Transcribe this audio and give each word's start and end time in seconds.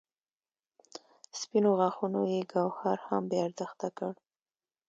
سپینو 1.39 1.71
غاښونو 1.79 2.21
یې 2.33 2.41
ګوهر 2.51 2.97
هم 3.07 3.23
بې 3.29 3.37
ارزښته 3.45 3.87
کړ. 3.97 4.13